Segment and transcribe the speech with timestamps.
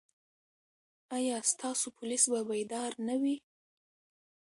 [1.17, 3.35] ایا ستاسو پولیس به بیدار نه وي؟